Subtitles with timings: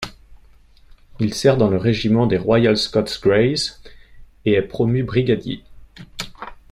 [1.19, 3.75] Il sert dans le régiment des Royal Scots Greys
[4.45, 5.63] et est promu brigadier.